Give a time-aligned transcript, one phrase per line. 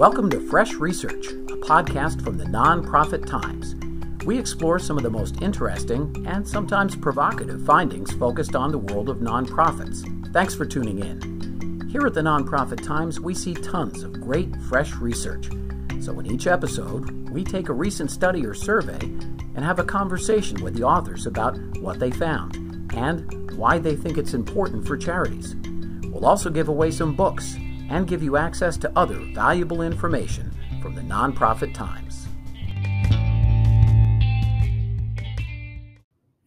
[0.00, 3.74] Welcome to Fresh Research, a podcast from the Nonprofit Times.
[4.24, 9.10] We explore some of the most interesting and sometimes provocative findings focused on the world
[9.10, 10.32] of nonprofits.
[10.32, 11.86] Thanks for tuning in.
[11.90, 15.50] Here at the Nonprofit Times, we see tons of great, fresh research.
[16.00, 20.64] So, in each episode, we take a recent study or survey and have a conversation
[20.64, 22.56] with the authors about what they found
[22.94, 25.56] and why they think it's important for charities.
[26.04, 27.54] We'll also give away some books
[27.90, 32.26] and give you access to other valuable information from the Nonprofit Times.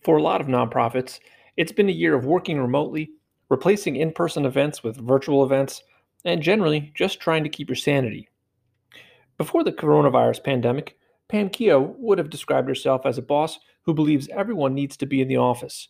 [0.02, 1.20] For a lot of nonprofits,
[1.56, 3.12] it's been a year of working remotely,
[3.50, 5.84] replacing in person events with virtual events,
[6.26, 8.28] and generally just trying to keep your sanity.
[9.38, 10.98] Before the coronavirus pandemic,
[11.28, 15.22] Pam Keogh would have described herself as a boss who believes everyone needs to be
[15.22, 15.88] in the office.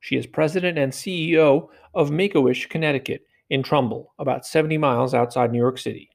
[0.00, 5.12] She is president and CEO of Make a Wish Connecticut, in Trumbull, about 70 miles
[5.12, 6.08] outside New York City.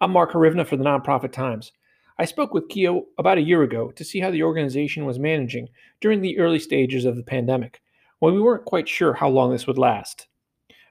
[0.00, 1.70] I'm Mark Hrywna for the Nonprofit Times.
[2.18, 5.68] I spoke with Keogh about a year ago to see how the organization was managing
[6.00, 7.80] during the early stages of the pandemic,
[8.18, 10.26] when we weren't quite sure how long this would last.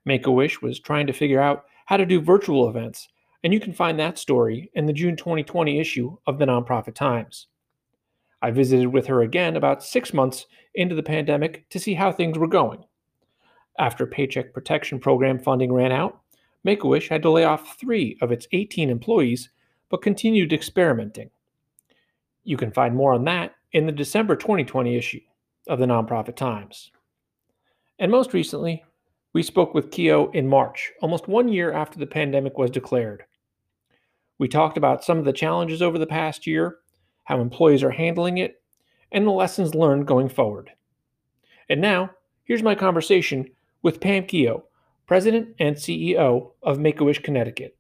[0.06, 3.10] Make a Wish was trying to figure out how to do virtual events,
[3.44, 7.48] and you can find that story in the June 2020 issue of the Nonprofit Times.
[8.42, 12.38] I visited with her again about six months into the pandemic to see how things
[12.38, 12.86] were going.
[13.80, 16.22] After Paycheck Protection Program funding ran out,
[16.64, 19.50] Make a Wish had to lay off three of its 18 employees,
[19.90, 21.30] but continued experimenting.
[22.44, 25.22] You can find more on that in the December 2020 issue
[25.68, 26.92] of the Nonprofit Times.
[27.98, 28.84] And most recently,
[29.32, 33.24] we spoke with Keogh in March, almost one year after the pandemic was declared.
[34.38, 36.78] We talked about some of the challenges over the past year,
[37.26, 38.62] how employees are handling it,
[39.12, 40.72] and the lessons learned going forward.
[41.70, 42.12] And now,
[42.44, 43.50] here's my conversation
[43.82, 44.64] with Pam Keogh,
[45.08, 47.76] President and CEO of Make a Wish Connecticut.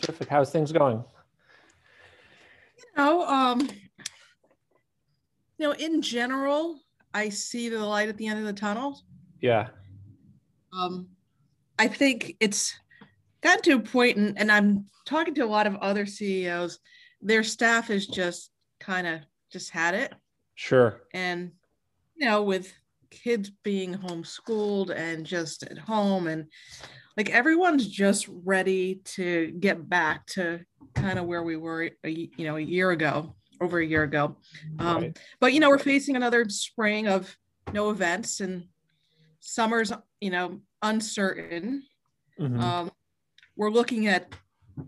[0.00, 0.28] Terrific.
[0.28, 1.04] How's things going?
[2.78, 3.60] You know, um,
[5.58, 6.80] you know, in general,
[7.14, 9.00] I see the light at the end of the tunnel.
[9.40, 9.68] Yeah.
[10.72, 11.08] Um,
[11.78, 12.74] I think it's
[13.42, 16.78] gotten to a point, and, and I'm talking to a lot of other CEOs.
[17.20, 18.50] Their staff has just
[18.80, 20.14] kind of just had it.
[20.54, 21.02] Sure.
[21.12, 21.52] And
[22.16, 22.72] you know, with
[23.12, 26.46] kids being homeschooled and just at home and
[27.16, 30.60] like everyone's just ready to get back to
[30.94, 34.36] kind of where we were a, you know a year ago over a year ago
[34.78, 35.18] um, right.
[35.40, 37.36] but you know we're facing another spring of
[37.72, 38.64] no events and
[39.40, 41.82] summer's you know uncertain
[42.40, 42.60] mm-hmm.
[42.60, 42.90] um,
[43.56, 44.34] we're looking at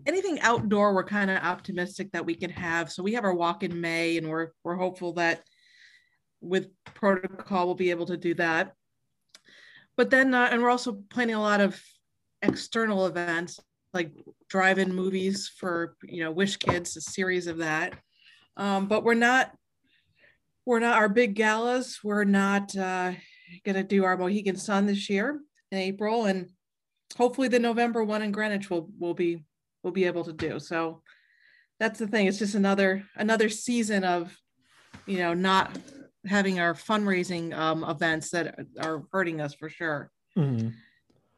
[0.07, 3.61] anything outdoor we're kind of optimistic that we can have so we have our walk
[3.61, 5.43] in may and we're we're hopeful that
[6.41, 8.73] with protocol, we'll be able to do that.
[9.97, 11.81] But then, uh, and we're also planning a lot of
[12.41, 13.59] external events
[13.93, 14.11] like
[14.49, 17.93] drive-in movies for you know Wish Kids, a series of that.
[18.57, 19.51] Um, but we're not,
[20.65, 21.99] we're not our big galas.
[22.03, 23.13] We're not uh,
[23.65, 25.39] to do our Mohegan Sun this year
[25.71, 26.49] in April, and
[27.17, 29.45] hopefully the November one in Greenwich will will be
[29.83, 30.59] will be able to do.
[30.59, 31.01] So
[31.79, 32.27] that's the thing.
[32.27, 34.35] It's just another another season of
[35.05, 35.77] you know not
[36.27, 40.11] having our fundraising um, events that are hurting us for sure.
[40.37, 40.69] Mm-hmm.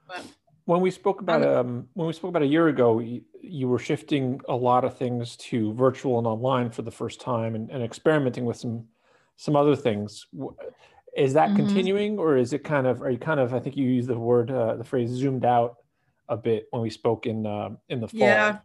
[0.07, 0.25] But,
[0.67, 3.79] when we spoke about um, when we spoke about a year ago, you, you, were
[3.79, 7.81] shifting a lot of things to virtual and online for the first time, and, and
[7.81, 8.85] experimenting with some
[9.37, 10.27] some other things.
[11.15, 11.55] Is that mm-hmm.
[11.55, 13.01] continuing, or is it kind of?
[13.01, 13.53] Are you kind of?
[13.53, 15.77] I think you used the word, uh, the phrase, zoomed out
[16.27, 18.19] a bit when we spoke in uh, in the fall.
[18.19, 18.57] Yeah.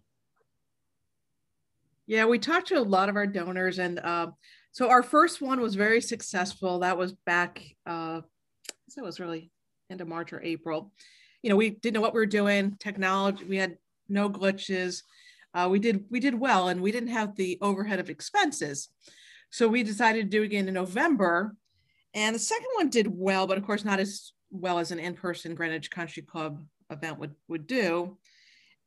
[2.09, 4.33] Yeah, we talked to a lot of our donors, and uh,
[4.73, 6.81] so our first one was very successful.
[6.81, 8.23] That was back, uh,
[8.97, 9.51] that was really
[9.91, 10.93] end of March or April.
[11.43, 12.77] You know, we didn't know what we were doing.
[12.79, 13.77] Technology, we had
[14.09, 15.03] no glitches.
[15.55, 18.89] Uh, we did we did well, and we didn't have the overhead of expenses.
[19.51, 21.55] So we decided to do it again in November,
[22.15, 25.55] and the second one did well, but of course not as well as an in-person
[25.55, 28.17] Greenwich Country Club event would would do.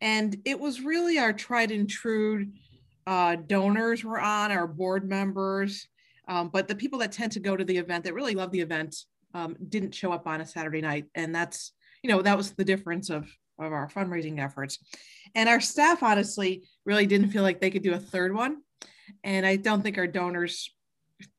[0.01, 2.47] And it was really our tried and true
[3.07, 5.87] uh, donors were on, our board members,
[6.27, 8.61] um, but the people that tend to go to the event that really love the
[8.61, 8.95] event
[9.33, 12.65] um, didn't show up on a Saturday night, and that's you know that was the
[12.65, 13.29] difference of
[13.59, 14.79] of our fundraising efforts.
[15.35, 18.57] And our staff honestly really didn't feel like they could do a third one,
[19.23, 20.73] and I don't think our donors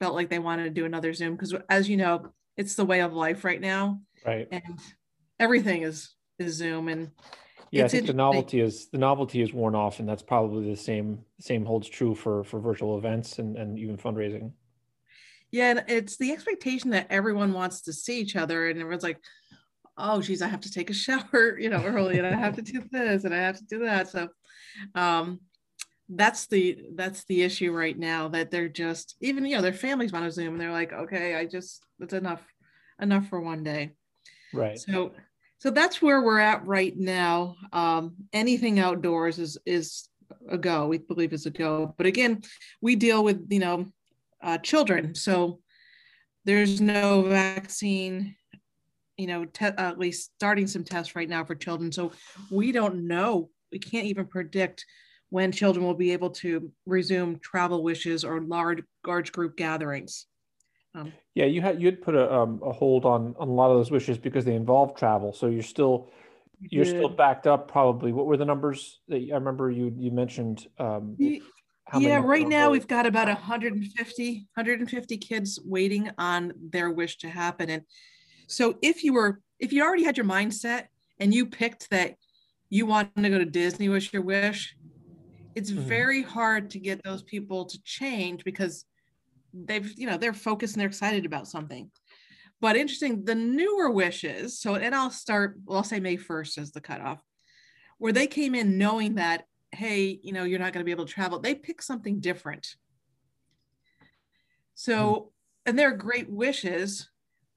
[0.00, 3.00] felt like they wanted to do another Zoom because, as you know, it's the way
[3.00, 4.46] of life right now, right?
[4.52, 4.78] And
[5.40, 7.10] everything is is Zoom, and
[7.70, 10.76] yeah, I think the novelty is the novelty is worn off, and that's probably the
[10.76, 14.52] same same holds true for for virtual events and and even fundraising.
[15.50, 19.20] Yeah, and it's the expectation that everyone wants to see each other, and everyone's like,
[19.98, 22.60] oh geez i have to take a shower you know early and i have to
[22.60, 24.08] do this and i have to do that.
[24.08, 24.28] So
[24.94, 25.40] um
[26.08, 30.12] that's the that's the issue right now that they're just even you know their families
[30.12, 32.42] want to zoom and they're like okay i just it's enough
[33.00, 33.92] enough for one day.
[34.52, 34.78] Right.
[34.78, 35.12] So
[35.58, 37.56] so that's where we're at right now.
[37.73, 40.08] Um anything outdoors is is
[40.49, 40.87] a go.
[40.87, 41.94] We believe is a go.
[41.97, 42.43] But again
[42.81, 43.87] we deal with you know
[44.43, 45.14] uh, children.
[45.14, 45.61] So
[46.44, 48.37] there's no vaccine
[49.17, 51.91] you know te- at least starting some tests right now for children.
[51.91, 52.12] So
[52.50, 53.50] we don't know.
[53.73, 54.85] We can't even predict
[55.31, 60.26] when children will be able to resume travel wishes or large large group gatherings.
[60.96, 63.70] Um, yeah, you had you had put a, um, a hold on, on a lot
[63.70, 65.32] of those wishes because they involve travel.
[65.32, 66.10] So you're still
[66.60, 66.96] you're did.
[66.96, 67.70] still backed up.
[67.70, 68.12] Probably.
[68.12, 70.66] What were the numbers that I remember you you mentioned?
[70.78, 71.16] Um,
[71.98, 77.70] yeah, right now we've got about 150 150 kids waiting on their wish to happen.
[77.70, 77.82] And
[78.46, 80.87] so if you were if you already had your mindset
[81.20, 82.14] and you picked that
[82.70, 84.75] you wanted to go to Disney was your wish,
[85.54, 85.82] it's mm-hmm.
[85.82, 88.84] very hard to get those people to change because
[89.64, 91.91] they've you know they're focused and they're excited about something
[92.61, 96.73] but interesting the newer wishes so and i'll start well i'll say may 1st as
[96.73, 97.23] the cutoff
[97.99, 101.06] where they came in knowing that hey you know you're not going to be able
[101.06, 102.76] to travel they pick something different
[104.75, 105.29] so mm-hmm.
[105.67, 107.08] and they're great wishes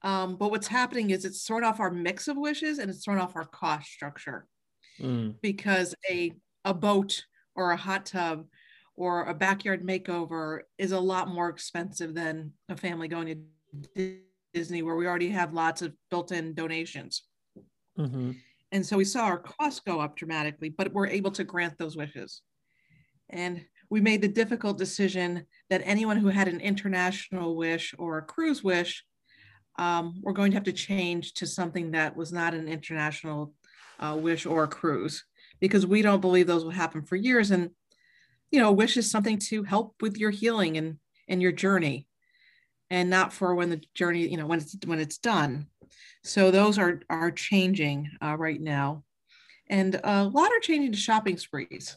[0.02, 3.18] um, but what's happening is it's thrown off our mix of wishes and it's thrown
[3.18, 4.46] off our cost structure
[4.98, 5.34] mm.
[5.42, 6.32] because a
[6.64, 7.24] a boat
[7.54, 8.46] or a hot tub
[9.00, 13.46] or a backyard makeover is a lot more expensive than a family going
[13.94, 14.18] to
[14.52, 17.22] Disney, where we already have lots of built in donations.
[17.98, 18.32] Mm-hmm.
[18.72, 21.96] And so we saw our costs go up dramatically, but we're able to grant those
[21.96, 22.42] wishes.
[23.30, 28.22] And we made the difficult decision that anyone who had an international wish or a
[28.22, 29.02] cruise wish,
[29.78, 33.54] um, we're going to have to change to something that was not an international
[33.98, 35.24] uh, wish or a cruise
[35.58, 37.50] because we don't believe those will happen for years.
[37.50, 37.70] And,
[38.50, 40.98] you know, wish is something to help with your healing and,
[41.28, 42.06] and your journey
[42.90, 45.66] and not for when the journey, you know, when it's, when it's done.
[46.24, 49.04] So those are, are changing uh, right now.
[49.68, 51.96] And a lot are changing to shopping sprees.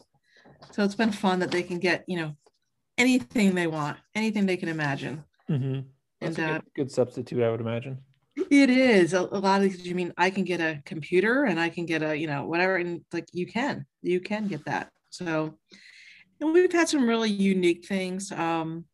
[0.70, 2.36] So it's been fun that they can get, you know,
[2.96, 5.24] anything they want, anything they can imagine.
[5.50, 5.80] Mm-hmm.
[6.20, 7.98] That's and, a good, uh, good substitute, I would imagine.
[8.50, 9.86] It is a, a lot of these.
[9.86, 12.76] You mean I can get a computer and I can get a you know whatever,
[12.76, 14.90] and like you can, you can get that.
[15.10, 15.58] So,
[16.40, 18.32] and we've had some really unique things.
[18.32, 18.84] Um,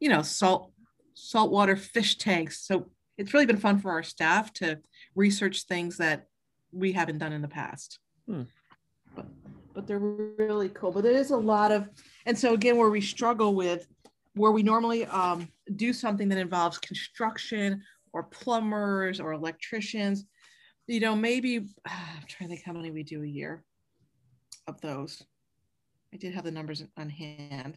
[0.00, 0.72] you know, salt
[1.14, 2.66] saltwater fish tanks.
[2.66, 4.80] So it's really been fun for our staff to
[5.14, 6.26] research things that
[6.72, 7.98] we haven't done in the past.
[8.26, 8.42] Hmm.
[9.14, 9.26] But,
[9.72, 10.90] but they're really cool.
[10.90, 11.88] But there is a lot of,
[12.26, 13.86] and so again, where we struggle with,
[14.34, 17.82] where we normally um, do something that involves construction
[18.12, 20.24] or plumbers or electricians.
[20.86, 23.64] You know, maybe I'm trying to think how many we do a year
[24.66, 25.22] of those.
[26.14, 27.76] I did have the numbers on hand,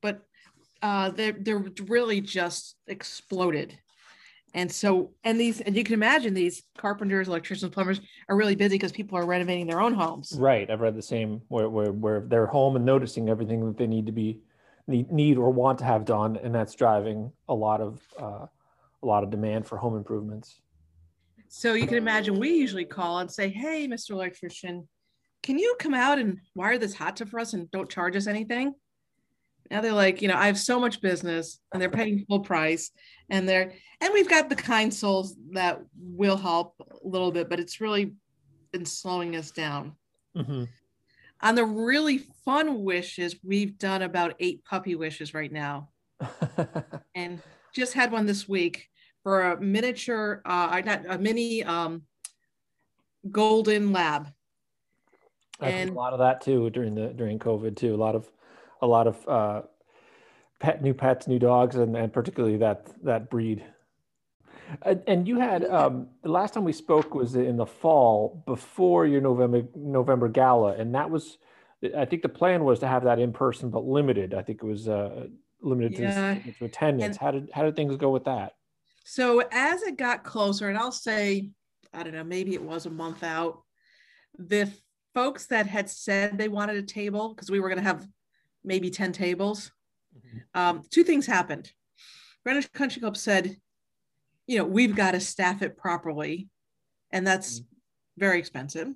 [0.00, 0.22] but
[0.80, 3.78] uh, they're they're really just exploded.
[4.54, 8.76] And so, and these, and you can imagine these carpenters, electricians, plumbers are really busy
[8.76, 10.32] because people are renovating their own homes.
[10.38, 10.70] Right.
[10.70, 14.06] I've read the same where, where, where they're home and noticing everything that they need
[14.06, 14.38] to be
[14.86, 16.36] need, need or want to have done.
[16.36, 18.46] And that's driving a lot of, uh,
[19.02, 20.60] a lot of demand for home improvements.
[21.48, 24.10] So you can imagine we usually call and say, Hey, Mr.
[24.10, 24.86] Electrician,
[25.44, 28.26] can you come out and wire this hot tub for us and don't charge us
[28.26, 28.74] anything?
[29.70, 32.90] Now they're like, you know, I have so much business and they're paying full price
[33.28, 37.60] and they're, and we've got the kind souls that will help a little bit, but
[37.60, 38.14] it's really
[38.72, 39.92] been slowing us down.
[40.34, 40.64] Mm-hmm.
[41.42, 45.90] On the really fun wishes, we've done about eight puppy wishes right now.
[47.14, 47.38] and
[47.74, 48.88] just had one this week
[49.22, 52.02] for a miniature, uh, not a mini um,
[53.30, 54.28] golden lab.
[55.60, 57.94] I and a lot of that too during the during COVID too.
[57.94, 58.30] A lot of
[58.82, 59.62] a lot of uh,
[60.60, 63.64] pet new pets, new dogs, and, and particularly that that breed.
[64.82, 69.06] And, and you had um, the last time we spoke was in the fall before
[69.06, 71.38] your November November gala, and that was
[71.96, 74.34] I think the plan was to have that in person, but limited.
[74.34, 75.26] I think it was uh,
[75.60, 76.34] limited yeah.
[76.34, 77.16] to, to attendance.
[77.16, 78.54] And, how did how did things go with that?
[79.04, 81.50] So as it got closer, and I'll say,
[81.92, 83.62] I don't know, maybe it was a month out,
[84.38, 84.70] the
[85.14, 88.06] folks that had said they wanted a table, because we were going to have
[88.64, 89.70] maybe 10 tables,
[90.16, 90.38] mm-hmm.
[90.60, 91.72] um, two things happened.
[92.44, 93.56] Greenwich Country Club said,
[94.46, 96.48] you know, we've got to staff it properly,
[97.10, 98.20] and that's mm-hmm.
[98.20, 98.88] very expensive.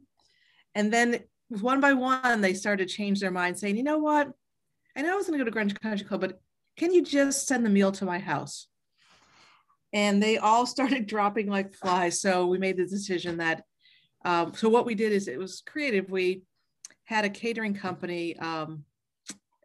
[0.75, 4.31] And then one by one, they started to change their mind, saying, you know what?
[4.97, 6.41] I know I was going to go to Greenwich Country Club, but
[6.77, 8.67] can you just send the meal to my house?
[9.93, 12.21] and they all started dropping like flies.
[12.21, 13.65] So we made the decision that.
[14.25, 16.11] Um, so what we did is it was creative.
[16.11, 16.43] We
[17.05, 18.85] had a catering company um,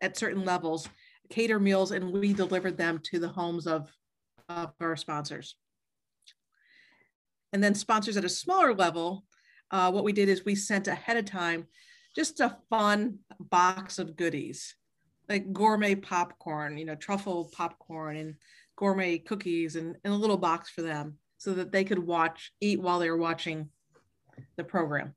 [0.02, 0.88] at certain levels
[1.30, 3.92] cater meals, and we delivered them to the homes of,
[4.50, 5.56] of our sponsors.
[7.52, 9.26] And then sponsors at a smaller level,
[9.72, 11.66] uh, what we did is we sent ahead of time
[12.16, 14.76] just a fun box of goodies
[15.30, 18.36] like gourmet popcorn, you know, truffle popcorn and
[18.76, 22.82] gourmet cookies and, and a little box for them so that they could watch, eat
[22.82, 23.70] while they were watching
[24.58, 25.14] the program.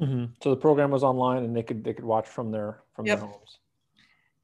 [0.00, 0.32] Mm-hmm.
[0.42, 3.18] So the program was online and they could they could watch from their from yep.
[3.18, 3.58] their homes.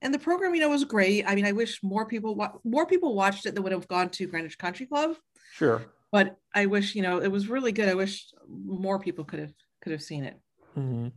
[0.02, 1.24] And the program, you know, was great.
[1.26, 4.10] I mean, I wish more people wa- more people watched it that would have gone
[4.10, 5.16] to Greenwich Country Club.
[5.52, 5.82] Sure.
[6.12, 7.88] But I wish, you know, it was really good.
[7.88, 10.38] I wish more people could have could have seen it.
[10.76, 11.08] Mm-hmm.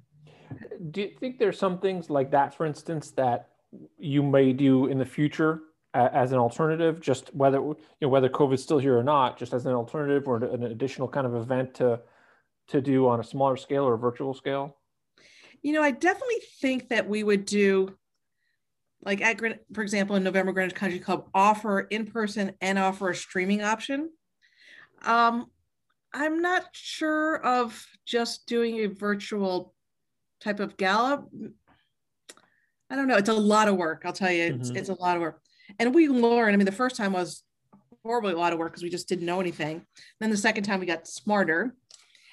[0.91, 3.49] Do you think there's some things like that, for instance, that
[3.97, 5.61] you may do in the future
[5.93, 9.65] as an alternative, just whether you know whether COVID's still here or not, just as
[9.65, 11.99] an alternative or an additional kind of event to
[12.69, 14.77] to do on a smaller scale or a virtual scale?
[15.61, 17.95] You know, I definitely think that we would do
[19.03, 19.39] like at
[19.73, 24.09] for example in November Greenwich Country Club offer in person and offer a streaming option.
[25.03, 25.47] Um,
[26.13, 29.73] I'm not sure of just doing a virtual
[30.41, 31.23] type of gala.
[32.89, 33.17] I don't know.
[33.17, 34.01] It's a lot of work.
[34.03, 34.77] I'll tell you, it's, mm-hmm.
[34.77, 35.41] it's a lot of work.
[35.77, 36.53] And we learned.
[36.53, 37.43] I mean, the first time was
[38.03, 39.85] horribly a lot of work because we just didn't know anything.
[40.19, 41.75] Then the second time we got smarter,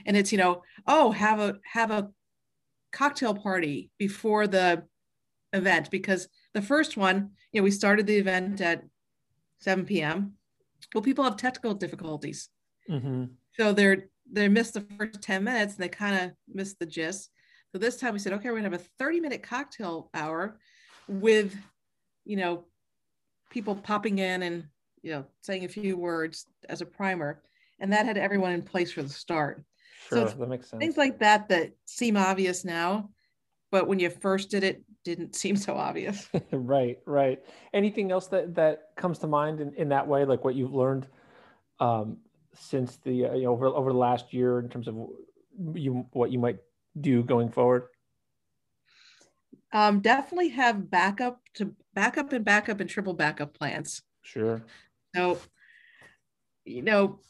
[0.06, 2.10] and it's you know, oh, have a have a
[2.92, 4.84] cocktail party before the
[5.52, 8.82] event because the first one, you know, we started the event at
[9.60, 10.34] 7 p.m.
[10.94, 12.48] Well, people have technical difficulties,
[12.88, 13.24] mm-hmm.
[13.58, 17.30] so they're they missed the first 10 minutes and they kind of missed the gist.
[17.72, 20.58] So this time we said, okay, we're gonna have a 30 minute cocktail hour
[21.08, 21.54] with,
[22.24, 22.64] you know,
[23.50, 24.64] people popping in and,
[25.02, 27.42] you know, saying a few words as a primer.
[27.78, 29.62] And that had everyone in place for the start.
[30.08, 30.80] Sure, so that makes sense.
[30.80, 33.10] Things like that that seem obvious now,
[33.70, 36.28] but when you first did it, didn't seem so obvious.
[36.52, 37.42] right, right.
[37.72, 41.06] Anything else that that comes to mind in, in that way, like what you've learned
[41.80, 42.18] um,
[42.54, 44.96] since the uh, you know over over the last year in terms of
[45.74, 46.58] you what you might
[47.00, 47.84] do going forward?
[49.72, 54.02] Um, definitely have backup to backup and backup and triple backup plans.
[54.22, 54.62] Sure.
[55.14, 55.38] So,
[56.64, 57.20] you know,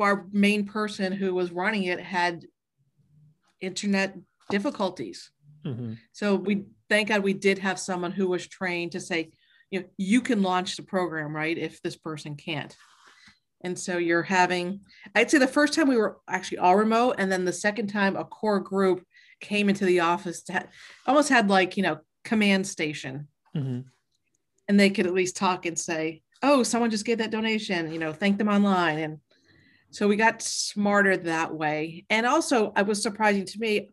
[0.00, 2.44] our main person who was running it had
[3.60, 4.16] internet
[4.50, 5.30] difficulties.
[5.64, 5.94] Mm-hmm.
[6.12, 9.30] So we thank God we did have someone who was trained to say,
[9.70, 11.56] you know, you can launch the program, right?
[11.56, 12.76] If this person can't.
[13.64, 14.80] And so you're having,
[15.14, 18.16] I'd say the first time we were actually all remote, and then the second time
[18.16, 19.04] a core group
[19.40, 20.70] came into the office that
[21.06, 23.28] almost had like, you know, command station.
[23.56, 23.80] Mm-hmm.
[24.68, 27.98] And they could at least talk and say, oh, someone just gave that donation, you
[27.98, 28.98] know, thank them online.
[28.98, 29.18] And
[29.92, 32.04] so we got smarter that way.
[32.10, 33.90] And also, it was surprising to me.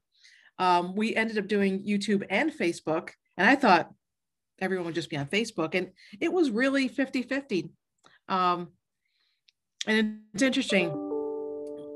[0.57, 3.09] Um, we ended up doing YouTube and Facebook.
[3.37, 3.91] And I thought
[4.59, 5.75] everyone would just be on Facebook.
[5.75, 7.69] And it was really 50 50.
[8.27, 8.69] Um,
[9.87, 11.09] and it's interesting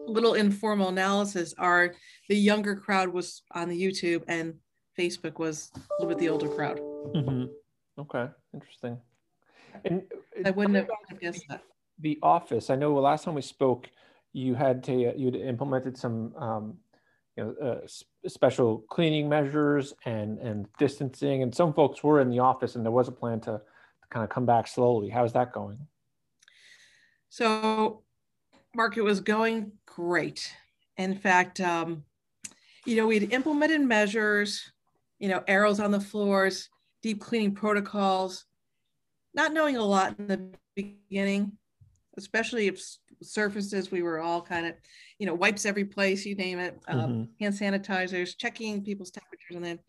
[0.08, 1.96] little informal analysis are
[2.30, 4.54] the younger crowd was on the youtube and
[5.00, 6.80] facebook was a little bit the older crowd
[7.16, 7.46] mm-hmm.
[7.98, 8.98] okay interesting
[9.86, 10.04] and
[10.46, 11.62] i wouldn't have guessed that
[12.00, 12.70] the office.
[12.70, 13.90] I know last time we spoke
[14.34, 16.78] you had to you implemented some um,
[17.38, 22.40] you know uh, special cleaning measures and and distancing and some folks were in the
[22.40, 25.10] office and there was a plan to, to kind of come back slowly.
[25.10, 25.80] How's that going?
[27.30, 28.04] So,
[28.76, 30.54] Mark, it was going great.
[30.98, 32.04] In fact, um,
[32.86, 34.72] you know, we'd implemented measures,
[35.20, 36.70] you know, arrows on the floors,
[37.02, 38.46] deep cleaning protocols,
[39.34, 41.54] not knowing a lot in the beginning,
[42.18, 42.82] especially if
[43.22, 44.74] surfaces we were all kind of,
[45.20, 47.24] you know, wipes every place, you name it, um, mm-hmm.
[47.40, 49.80] hand sanitizers, checking people's temperatures, and then,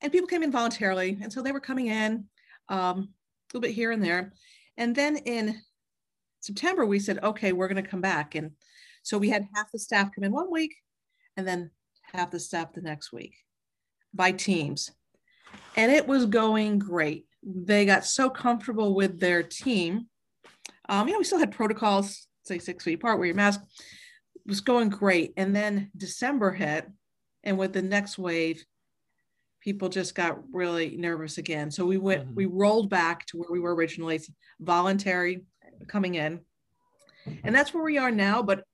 [0.00, 2.24] and people came in voluntarily, and so they were coming in
[2.68, 4.32] um, a little bit here and there,
[4.76, 5.60] and then in
[6.40, 8.34] September, we said, okay, we're going to come back.
[8.34, 8.52] And
[9.02, 10.74] so we had half the staff come in one week
[11.36, 11.70] and then
[12.12, 13.34] half the staff the next week
[14.12, 14.90] by teams.
[15.76, 17.26] And it was going great.
[17.42, 20.06] They got so comfortable with their team.
[20.90, 23.60] Um, you know, we still had protocols, say six feet apart, wear your mask.
[24.34, 25.32] It was going great.
[25.36, 26.86] And then December hit,
[27.44, 28.62] and with the next wave,
[29.60, 31.70] people just got really nervous again.
[31.70, 32.34] So we went, mm-hmm.
[32.34, 34.20] we rolled back to where we were originally,
[34.60, 35.44] voluntary
[35.86, 36.40] coming in.
[37.44, 38.42] And that's where we are now.
[38.42, 38.64] But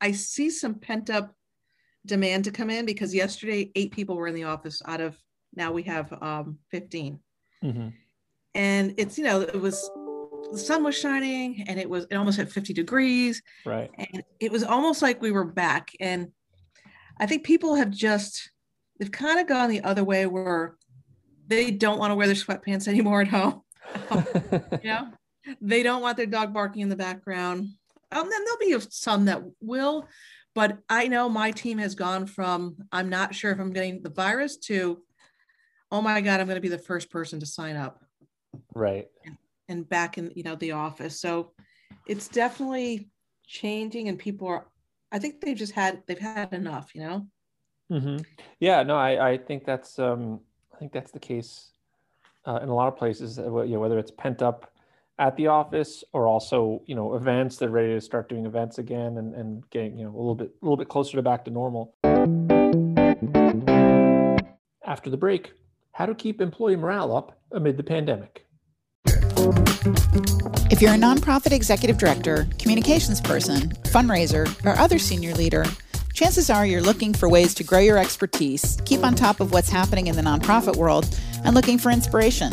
[0.00, 1.34] I see some pent up
[2.06, 5.18] demand to come in because yesterday, eight people were in the office out of
[5.54, 7.18] now we have um, 15.
[7.62, 7.88] Mm-hmm.
[8.54, 9.90] And it's, you know, it was
[10.50, 13.42] the sun was shining and it was it almost at 50 degrees.
[13.64, 13.90] Right.
[13.96, 15.90] And it was almost like we were back.
[16.00, 16.32] And
[17.20, 18.52] i think people have just
[18.98, 20.76] they've kind of gone the other way where
[21.48, 23.62] they don't want to wear their sweatpants anymore at home.
[24.82, 25.08] You know?
[25.62, 27.70] They don't want their dog barking in the background.
[28.12, 30.06] Um, then there'll be some that will
[30.54, 34.08] but i know my team has gone from i'm not sure if i'm getting the
[34.08, 35.02] virus to
[35.92, 38.02] oh my god i'm going to be the first person to sign up.
[38.74, 39.08] Right
[39.68, 41.20] and back in you know the office.
[41.20, 41.52] So
[42.06, 43.10] it's definitely
[43.48, 44.66] changing and people are
[45.10, 47.26] i think they've just had they've had enough you know?
[47.90, 48.18] Mm-hmm.
[48.60, 50.40] yeah no I, I think that's um
[50.74, 51.70] i think that's the case
[52.46, 54.70] uh, in a lot of places uh, you know whether it's pent up
[55.18, 59.16] at the office or also you know events they're ready to start doing events again
[59.16, 61.50] and, and getting you know a little bit a little bit closer to back to
[61.50, 61.94] normal.
[64.84, 65.52] After the break
[65.92, 68.46] how to keep employee morale up amid the pandemic
[70.70, 75.64] if you're a nonprofit executive director, communications person, fundraiser, or other senior leader,
[76.12, 79.68] chances are you're looking for ways to grow your expertise, keep on top of what's
[79.68, 82.52] happening in the nonprofit world, and looking for inspiration.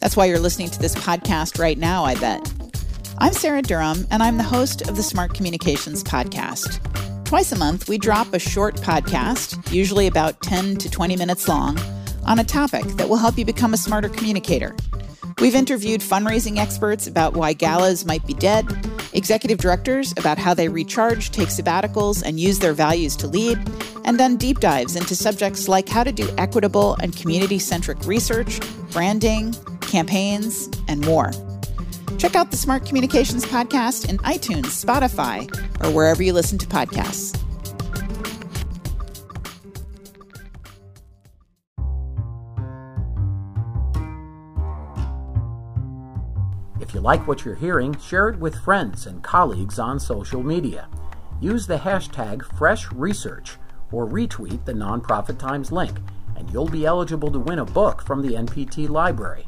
[0.00, 2.50] That's why you're listening to this podcast right now, I bet.
[3.18, 6.80] I'm Sarah Durham, and I'm the host of the Smart Communications Podcast.
[7.26, 11.78] Twice a month, we drop a short podcast, usually about 10 to 20 minutes long,
[12.24, 14.74] on a topic that will help you become a smarter communicator.
[15.42, 18.64] We've interviewed fundraising experts about why galas might be dead,
[19.12, 23.58] executive directors about how they recharge, take sabbaticals, and use their values to lead,
[24.04, 28.60] and done deep dives into subjects like how to do equitable and community centric research,
[28.92, 31.32] branding, campaigns, and more.
[32.18, 35.50] Check out the Smart Communications Podcast in iTunes, Spotify,
[35.84, 37.41] or wherever you listen to podcasts.
[47.02, 50.88] Like what you're hearing, share it with friends and colleagues on social media.
[51.40, 53.56] Use the hashtag FreshResearch
[53.90, 55.98] or retweet the Nonprofit Times link,
[56.36, 59.44] and you'll be eligible to win a book from the NPT library.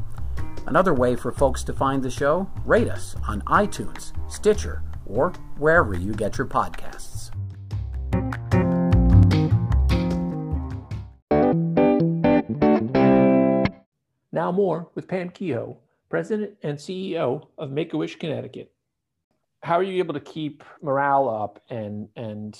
[0.66, 5.96] Another way for folks to find the show, rate us on iTunes, Stitcher, or wherever
[5.96, 7.30] you get your podcasts.
[14.32, 15.78] Now more with Pam Keogh
[16.14, 18.70] President and CEO of Make a Wish Connecticut.
[19.64, 22.56] How are you able to keep morale up and and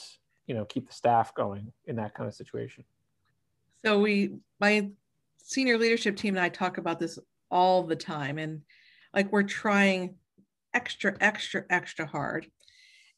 [0.48, 2.82] you know keep the staff going in that kind of situation?
[3.84, 4.90] So we, my
[5.36, 7.16] senior leadership team and I talk about this
[7.48, 8.62] all the time, and
[9.14, 10.16] like we're trying
[10.72, 12.48] extra, extra, extra hard,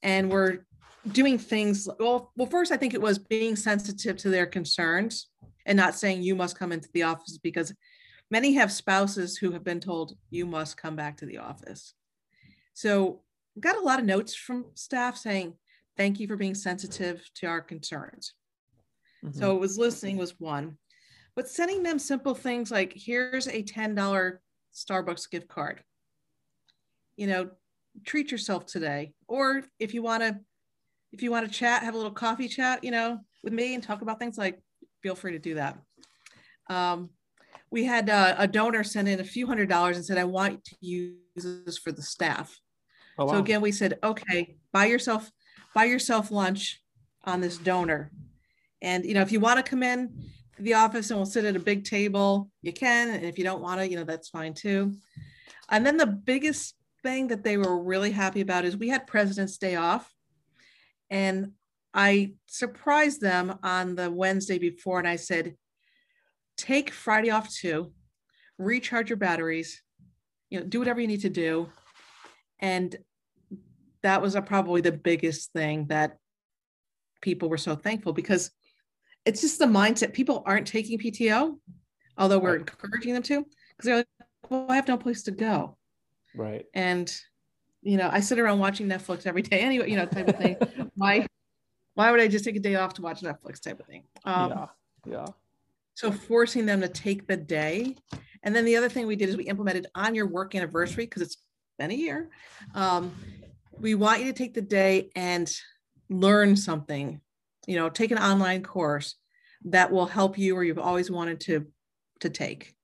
[0.02, 0.66] and we're
[1.12, 1.88] doing things.
[1.98, 5.28] Well, well, first I think it was being sensitive to their concerns
[5.64, 7.72] and not saying you must come into the office because
[8.30, 11.94] Many have spouses who have been told, you must come back to the office.
[12.74, 13.20] So,
[13.58, 15.54] got a lot of notes from staff saying,
[15.96, 18.34] thank you for being sensitive to our concerns.
[19.24, 19.38] Mm-hmm.
[19.38, 20.76] So, it was listening was one,
[21.36, 24.38] but sending them simple things like, here's a $10
[24.74, 25.82] Starbucks gift card.
[27.16, 27.50] You know,
[28.04, 29.14] treat yourself today.
[29.28, 30.38] Or if you want to,
[31.12, 33.82] if you want to chat, have a little coffee chat, you know, with me and
[33.82, 34.60] talk about things like,
[35.02, 35.78] feel free to do that.
[36.68, 37.10] Um,
[37.70, 40.64] we had uh, a donor send in a few hundred dollars and said, I want
[40.64, 42.58] to use this for the staff.
[43.18, 43.32] Oh, wow.
[43.32, 45.30] So again, we said, okay, buy yourself,
[45.74, 46.82] buy yourself lunch
[47.24, 48.10] on this donor.
[48.82, 50.12] And, you know, if you want to come in
[50.56, 53.10] to the office and we'll sit at a big table, you can.
[53.10, 54.94] And if you don't want to, you know, that's fine too.
[55.68, 59.58] And then the biggest thing that they were really happy about is we had President's
[59.58, 60.12] Day off.
[61.10, 61.52] And
[61.94, 65.56] I surprised them on the Wednesday before and I said,
[66.56, 67.92] take Friday off too,
[68.58, 69.82] recharge your batteries,
[70.50, 71.68] you know, do whatever you need to do.
[72.58, 72.96] And
[74.02, 76.16] that was a, probably the biggest thing that
[77.20, 78.50] people were so thankful because
[79.24, 80.12] it's just the mindset.
[80.12, 81.58] People aren't taking PTO,
[82.16, 82.60] although we're right.
[82.60, 84.06] encouraging them to, because they're like,
[84.48, 85.76] well, I have no place to go.
[86.34, 86.66] Right.
[86.72, 87.12] And,
[87.82, 90.56] you know, I sit around watching Netflix every day anyway, you know, type of thing.
[90.94, 91.26] why,
[91.94, 94.04] why would I just take a day off to watch Netflix type of thing?
[94.24, 94.66] Um, yeah.
[95.08, 95.26] Yeah.
[95.96, 97.96] So forcing them to take the day.
[98.42, 101.22] And then the other thing we did is we implemented on your work anniversary, because
[101.22, 101.38] it's
[101.78, 102.30] been a year.
[102.74, 103.14] Um,
[103.80, 105.50] we want you to take the day and
[106.10, 107.20] learn something,
[107.66, 109.16] you know, take an online course
[109.64, 111.66] that will help you or you've always wanted to
[112.20, 112.74] to take.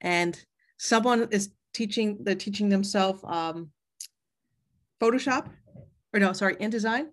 [0.00, 0.38] And
[0.76, 3.70] someone is teaching, they're teaching themselves um,
[5.00, 5.48] Photoshop,
[6.12, 7.06] or no, sorry, InDesign,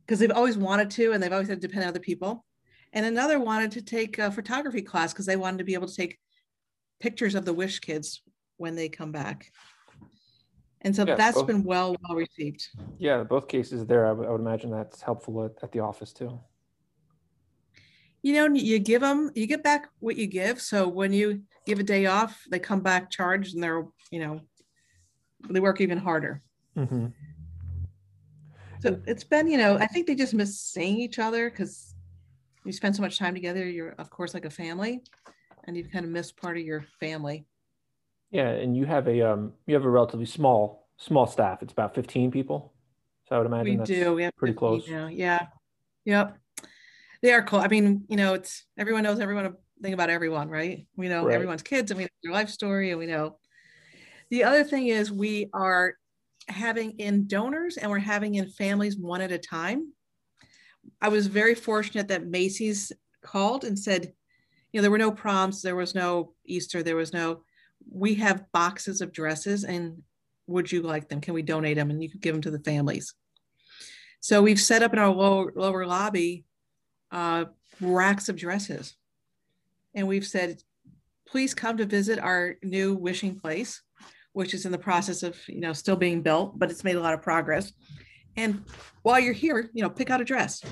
[0.00, 2.44] because they've always wanted to and they've always had to depend on other people
[2.94, 5.94] and another wanted to take a photography class because they wanted to be able to
[5.96, 6.18] take
[7.00, 8.22] pictures of the wish kids
[8.56, 9.50] when they come back
[10.80, 12.62] And so Yeah, that's both- been well well received.
[12.98, 14.06] Yeah, both cases there.
[14.06, 16.38] I would I would imagine that's helpful at, at the office too.
[18.22, 20.60] You know, you give them, you get back what you give.
[20.60, 24.40] So when you give a day off, they come back charged and they're, you know,
[25.50, 26.42] they work even harder.
[26.76, 27.06] Mm-hmm.
[28.80, 31.93] So it's been, you know, I think they just miss seeing each other because
[32.64, 33.68] you spend so much time together.
[33.68, 35.02] You're, of course, like a family,
[35.64, 37.46] and you've kind of missed part of your family.
[38.30, 41.62] Yeah, and you have a um you have a relatively small small staff.
[41.62, 42.72] It's about 15 people.
[43.28, 44.14] So I would imagine we that's do.
[44.14, 44.88] We have pretty close.
[44.88, 45.06] now.
[45.08, 45.46] Yeah.
[46.04, 46.38] Yep.
[47.22, 47.60] They are cool.
[47.60, 50.86] I mean, you know, it's everyone knows everyone thing about everyone, right?
[50.96, 51.34] We know Right.
[51.34, 53.38] everyone's kids and we know their life story and we know.
[54.30, 55.94] The other thing is we are
[56.48, 59.92] having in donors and we're having in families one at a time.
[61.00, 62.92] I was very fortunate that Macy's
[63.22, 64.12] called and said,
[64.72, 67.42] you know, there were no proms, there was no Easter, there was no,
[67.90, 70.02] we have boxes of dresses and
[70.46, 71.20] would you like them?
[71.20, 71.90] Can we donate them?
[71.90, 73.14] And you could give them to the families.
[74.20, 76.44] So we've set up in our lower, lower lobby
[77.12, 77.46] uh,
[77.80, 78.96] racks of dresses.
[79.94, 80.62] And we've said,
[81.26, 83.82] please come to visit our new wishing place,
[84.32, 87.00] which is in the process of, you know, still being built, but it's made a
[87.00, 87.72] lot of progress.
[88.36, 88.64] And
[89.02, 90.62] while you're here, you know, pick out a dress.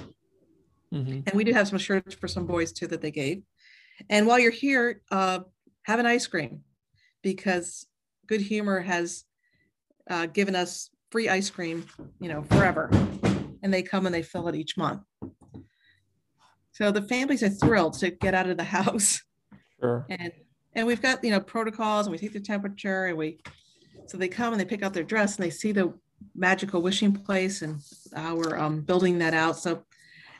[0.92, 1.20] Mm-hmm.
[1.26, 3.42] And we do have some shirts for some boys too that they gave.
[4.10, 5.40] And while you're here, uh,
[5.84, 6.60] have an ice cream
[7.22, 7.86] because
[8.26, 9.24] Good Humor has
[10.10, 11.86] uh, given us free ice cream,
[12.20, 12.90] you know, forever.
[13.62, 15.02] And they come and they fill it each month.
[16.72, 19.22] So the families are thrilled to get out of the house.
[19.80, 20.06] Sure.
[20.08, 20.32] And
[20.74, 23.40] and we've got, you know, protocols and we take the temperature and we
[24.06, 25.92] so they come and they pick out their dress and they see the
[26.34, 27.80] magical wishing place and
[28.14, 29.56] how we're um, building that out.
[29.56, 29.84] So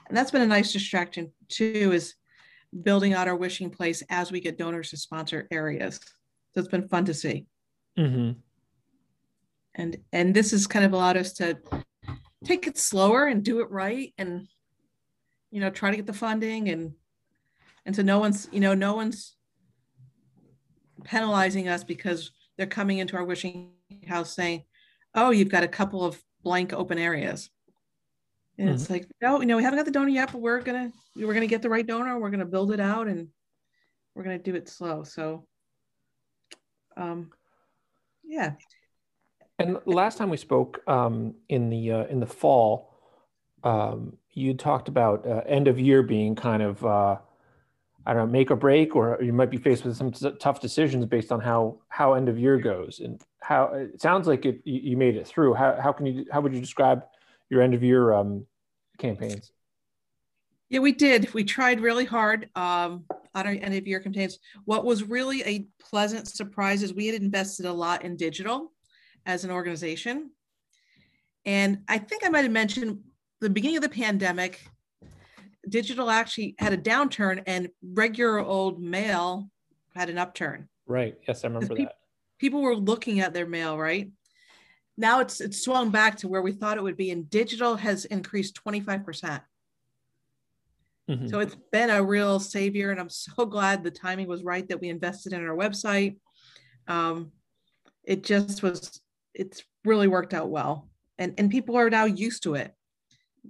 [0.08, 2.14] and that's been a nice distraction too, is
[2.82, 6.00] building out our wishing place as we get donors to sponsor areas.
[6.54, 7.46] So it's been fun to see.
[7.98, 8.32] Mm-hmm.
[9.74, 11.58] And and this has kind of allowed us to
[12.44, 14.46] take it slower and do it right and
[15.50, 16.92] you know try to get the funding and
[17.86, 19.36] and so no one's you know no one's
[21.04, 23.70] penalizing us because they're coming into our wishing
[24.06, 24.64] house saying
[25.14, 27.50] oh you've got a couple of blank open areas.
[28.58, 30.92] And it's like no you know we haven't got the donor yet but we're gonna
[31.16, 33.28] we're gonna get the right donor we're gonna build it out and
[34.14, 35.02] we're gonna do it slow.
[35.04, 35.46] So
[36.96, 37.30] um
[38.24, 38.52] yeah.
[39.58, 42.96] And last time we spoke um, in the uh, in the fall,
[43.62, 47.18] um, you talked about uh, end of year being kind of uh,
[48.06, 51.04] I don't know make or break, or you might be faced with some tough decisions
[51.06, 53.00] based on how how end of year goes.
[53.00, 55.54] And how it sounds like it, you, you made it through.
[55.54, 57.04] How how can you how would you describe
[57.50, 58.46] your end of year um,
[58.98, 59.52] campaigns?
[60.68, 61.34] Yeah, we did.
[61.34, 64.38] We tried really hard um, on our end of year campaigns.
[64.64, 68.72] What was really a pleasant surprise is we had invested a lot in digital
[69.26, 70.30] as an organization.
[71.44, 73.00] And I think I might have mentioned
[73.40, 74.66] the beginning of the pandemic,
[75.68, 79.50] digital actually had a downturn and regular old mail
[79.94, 80.68] had an upturn.
[80.86, 81.16] Right.
[81.26, 81.94] Yes, I remember that.
[82.38, 84.10] People were looking at their mail, right?
[84.96, 88.04] Now it's it's swung back to where we thought it would be, and digital has
[88.06, 89.42] increased 25%.
[91.08, 91.30] Mhm.
[91.30, 94.80] So it's been a real savior, and I'm so glad the timing was right that
[94.80, 96.18] we invested in our website.
[96.88, 97.32] Um,
[98.04, 99.00] it just was,
[99.34, 102.74] it's really worked out well, and and people are now used to it,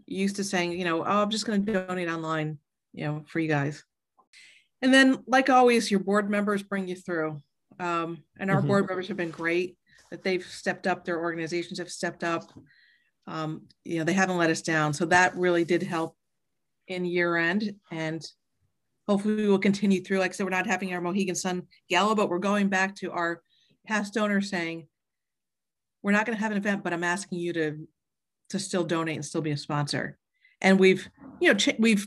[0.07, 2.59] used to saying, you know, oh, I'm just going to donate online,
[2.93, 3.85] you know, for you guys.
[4.81, 7.41] And then, like always, your board members bring you through,
[7.79, 8.67] um, and our Mhm.
[8.67, 9.77] board members have been great.
[10.11, 12.53] That they've stepped up, their organizations have stepped up.
[13.27, 16.17] Um, you know, they haven't let us down, so that really did help
[16.89, 18.25] in year end and
[19.09, 22.15] hopefully we will continue through like i said we're not having our mohegan sun gala
[22.15, 23.43] but we're going back to our
[23.87, 24.87] past donors saying
[26.03, 27.89] we're not going to have an event but i'm asking you to
[28.53, 30.17] to still donate and still be a sponsor.
[30.61, 31.09] And we've
[31.41, 32.07] you know ch- we've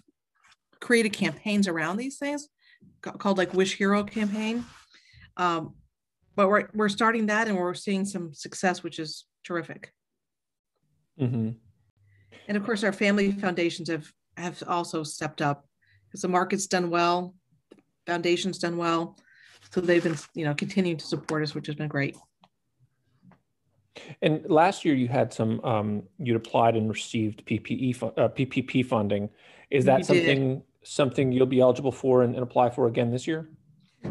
[0.80, 2.48] created campaigns around these things
[3.02, 4.64] called like wish hero campaign.
[5.38, 5.74] Um,
[6.36, 9.92] but we're, we're starting that and we're seeing some success which is terrific.
[11.20, 11.52] Mm-hmm.
[12.50, 15.66] and of course our family foundations have have also stepped up.
[16.08, 17.34] Because the market's done well
[18.06, 19.18] foundation's done well.
[19.72, 22.16] So they've been you know continuing to support us which has been great
[24.22, 29.30] And last year you had some, um, you'd applied and received PPE, uh, PPP funding.
[29.72, 30.08] Is that We did.
[30.08, 33.50] something, something you'll be eligible for and, and apply for again this year?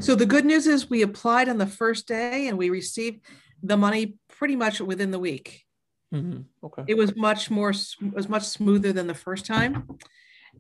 [0.01, 3.21] so the good news is we applied on the first day and we received
[3.63, 5.65] the money pretty much within the week
[6.13, 6.47] Mhm.
[6.65, 6.83] Okay.
[6.89, 9.87] it was much more it was much smoother than the first time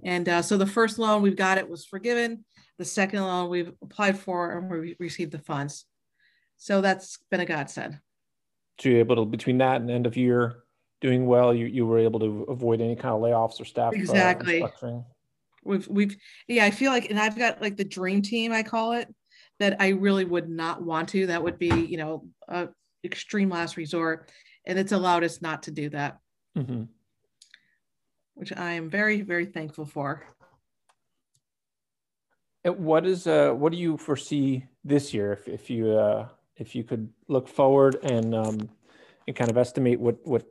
[0.04, 2.44] and uh, so the first loan we've got it was forgiven
[2.78, 5.84] the second loan we've applied for and we received the funds
[6.56, 7.98] so that's been a godsend
[8.80, 10.64] so you're able to between that and end of year
[11.04, 13.96] doing well, you you were able to avoid any kind of layoffs or staff uh,
[13.96, 14.62] exactly.
[14.62, 15.00] Uh,
[15.62, 16.16] we've we've
[16.48, 19.14] yeah, I feel like, and I've got like the dream team, I call it,
[19.60, 21.26] that I really would not want to.
[21.26, 22.68] That would be you know a
[23.04, 24.30] extreme last resort,
[24.66, 26.18] and it's allowed us not to do that,
[26.56, 26.84] mm-hmm.
[28.34, 30.24] which I am very very thankful for.
[32.64, 36.74] And What is uh what do you foresee this year if if you uh if
[36.74, 38.68] you could look forward and um
[39.26, 40.46] and kind of estimate what what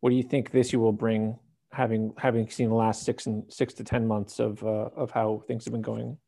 [0.00, 1.38] what do you think this year will bring
[1.72, 5.42] having having seen the last six and six to ten months of uh, of how
[5.46, 6.18] things have been going?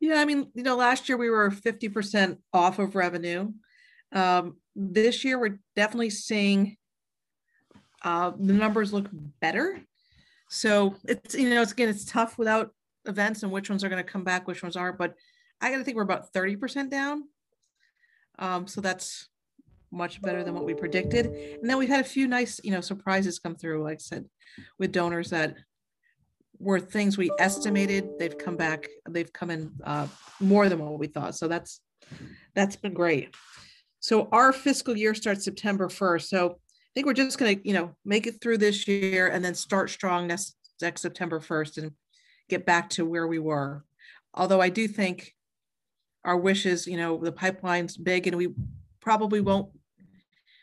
[0.00, 3.52] Yeah i mean you know last year we were 50% off of revenue.
[4.12, 6.76] Um, this year we're definitely seeing
[8.02, 9.08] uh, the numbers look
[9.40, 9.80] better.
[10.48, 12.72] So it's you know it's again it's tough without
[13.08, 15.14] events and which ones are going to come back which ones aren't but
[15.60, 17.24] i gotta think we're about 30% down
[18.38, 19.28] um, so that's
[19.90, 21.26] much better than what we predicted.
[21.26, 24.26] And then we've had a few nice, you know, surprises come through, like I said,
[24.78, 25.56] with donors that
[26.58, 28.18] were things we estimated.
[28.18, 30.08] They've come back, they've come in uh,
[30.40, 31.34] more than what we thought.
[31.34, 31.80] So that's
[32.54, 33.34] that's been great.
[34.00, 36.28] So our fiscal year starts September 1st.
[36.28, 39.54] So I think we're just gonna, you know, make it through this year and then
[39.54, 41.92] start strong next, next September 1st and
[42.48, 43.84] get back to where we were.
[44.34, 45.34] Although I do think
[46.28, 48.48] our wishes, you know, the pipeline's big and we
[49.00, 49.70] probably won't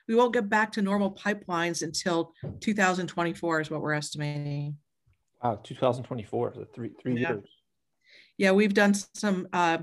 [0.08, 4.78] we won't get back to normal pipelines until 2024 is what we're estimating.
[5.44, 7.30] Wow, 2024, so three three yeah.
[7.30, 7.50] years.
[8.38, 9.80] Yeah, we've done some uh,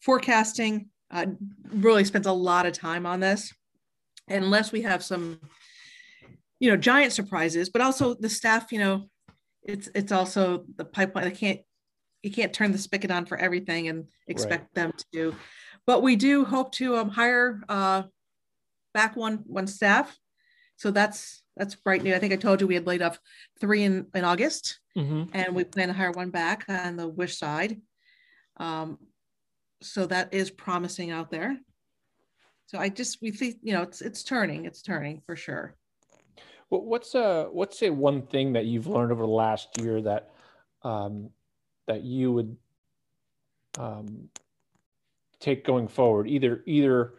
[0.00, 0.88] forecasting.
[1.10, 1.26] Uh,
[1.70, 3.52] really spent a lot of time on this,
[4.28, 5.38] unless we have some,
[6.58, 8.72] you know, giant surprises, but also the staff.
[8.72, 9.10] You know,
[9.62, 11.26] it's it's also the pipeline.
[11.26, 11.60] I can't
[12.26, 14.74] you can't turn the spigot on for everything and expect right.
[14.74, 15.34] them to do.
[15.86, 18.02] But we do hope to um, hire uh,
[18.92, 20.18] back one one staff.
[20.76, 22.14] So that's that's bright new.
[22.14, 23.20] I think I told you we had laid off
[23.60, 25.30] three in, in August, mm-hmm.
[25.32, 27.80] and we plan to hire one back on the Wish side.
[28.56, 28.98] Um,
[29.80, 31.56] so that is promising out there.
[32.66, 35.76] So I just we think you know it's it's turning, it's turning for sure.
[36.70, 40.32] Well, what's uh what's say one thing that you've learned over the last year that
[40.82, 41.30] um,
[41.86, 42.56] that you would
[43.78, 44.28] um,
[45.40, 47.14] take going forward, either either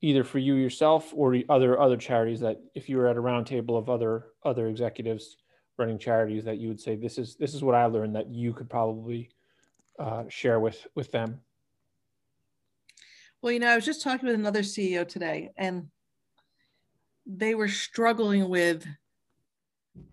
[0.00, 3.78] either for you yourself or other other charities that if you were at a roundtable
[3.78, 5.36] of other other executives
[5.78, 8.52] running charities that you would say this is this is what I learned that you
[8.52, 9.30] could probably
[9.98, 11.40] uh, share with with them.
[13.40, 15.88] Well, you know, I was just talking with another CEO today, and
[17.26, 18.86] they were struggling with,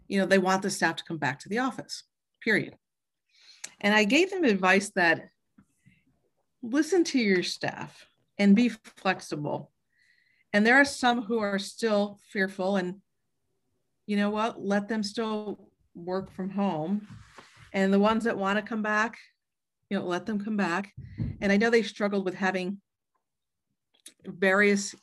[0.07, 2.03] you know, they want the staff to come back to the office.
[2.41, 2.75] Period.
[3.81, 5.29] And I gave them advice that
[6.61, 9.71] listen to your staff and be flexible.
[10.51, 12.95] And there are some who are still fearful and
[14.07, 17.07] you know what let them still work from home.
[17.73, 19.17] And the ones that want to come back
[19.89, 20.93] you know let them come back.
[21.41, 22.79] And i know they struggled with having
[24.25, 24.95] various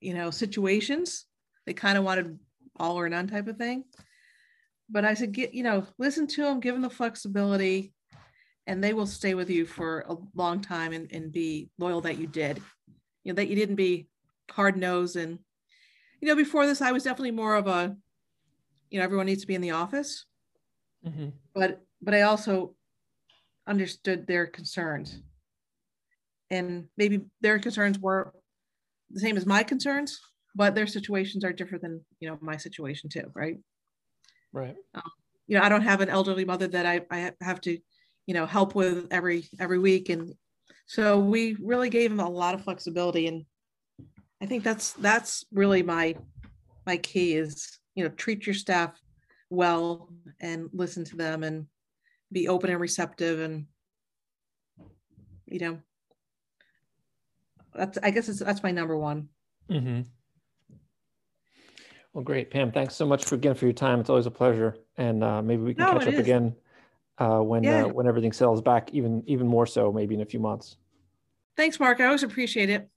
[0.00, 1.26] you know situations.
[1.66, 2.38] They kind of wanted
[2.78, 3.84] all or none type of thing
[4.90, 7.92] but i said get you know listen to them give them the flexibility
[8.66, 12.18] and they will stay with you for a long time and, and be loyal that
[12.18, 12.60] you did
[13.24, 14.08] you know that you didn't be
[14.50, 15.16] hard nosed.
[15.16, 15.38] and
[16.20, 17.96] you know before this i was definitely more of a
[18.90, 20.26] you know everyone needs to be in the office
[21.06, 21.28] mm-hmm.
[21.54, 22.74] but but i also
[23.66, 25.20] understood their concerns
[26.50, 28.32] and maybe their concerns were
[29.10, 30.20] the same as my concerns
[30.54, 33.58] but their situations are different than you know my situation too right
[34.52, 35.02] right um,
[35.46, 37.78] you know i don't have an elderly mother that i, I have to
[38.26, 40.34] you know help with every every week and
[40.86, 43.44] so we really gave them a lot of flexibility and
[44.42, 46.16] I think that's that's really my
[46.86, 48.98] my key is you know treat your staff
[49.50, 51.66] well and listen to them and
[52.32, 53.66] be open and receptive and
[55.46, 55.78] you know
[57.74, 59.28] that's I guess it's, that's my number one.
[59.70, 60.00] Mm-hmm.
[62.12, 62.72] Well, great, Pam.
[62.72, 64.00] Thanks so much for again for your time.
[64.00, 66.20] It's always a pleasure, and uh, maybe we can no, catch up is.
[66.20, 66.56] again
[67.18, 67.84] uh, when yeah.
[67.84, 70.76] uh, when everything settles back, even even more so, maybe in a few months.
[71.56, 72.00] Thanks, Mark.
[72.00, 72.88] I always appreciate it.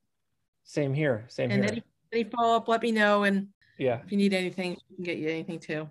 [0.64, 1.26] Same here.
[1.28, 1.72] Same and here.
[1.72, 3.24] Any, any follow up, let me know.
[3.24, 5.88] And yeah, if you need anything, we can get you anything too.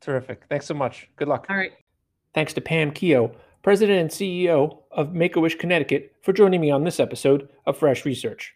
[0.00, 0.44] Terrific.
[0.48, 1.08] Thanks so much.
[1.16, 1.46] Good luck.
[1.50, 1.72] All right.
[2.34, 6.70] Thanks to Pam Keogh, President and CEO of Make a Wish Connecticut, for joining me
[6.70, 8.54] on this episode of Fresh Research.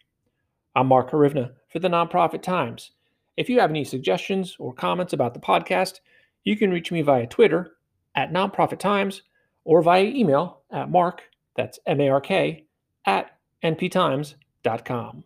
[0.75, 2.93] I'm Mark Hrywna for the Nonprofit Times.
[3.37, 6.01] If you have any suggestions or comments about the podcast,
[6.45, 7.73] you can reach me via Twitter
[8.15, 9.23] at Nonprofit Times
[9.65, 11.23] or via email at mark,
[11.55, 12.65] that's M A R K,
[13.05, 15.25] at nptimes.com.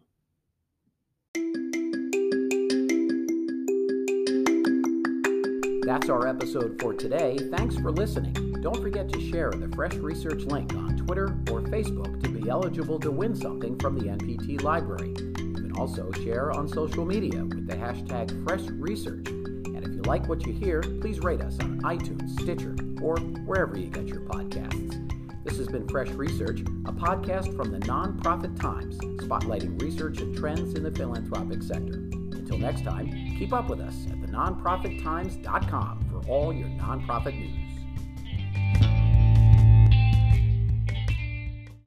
[5.85, 7.37] That's our episode for today.
[7.51, 8.33] Thanks for listening.
[8.61, 13.01] Don't forget to share the Fresh Research link on Twitter or Facebook to be eligible
[13.01, 15.30] to win something from the NPT Library.
[15.71, 19.29] Can also share on social media with the hashtag Fresh Research.
[19.29, 23.79] And if you like what you hear, please rate us on iTunes, Stitcher, or wherever
[23.79, 24.97] you get your podcasts.
[25.45, 30.75] This has been Fresh Research, a podcast from the Nonprofit Times, spotlighting research and trends
[30.75, 31.95] in the philanthropic sector.
[31.95, 37.60] Until next time, keep up with us at thenonprofittimes.com for all your nonprofit news.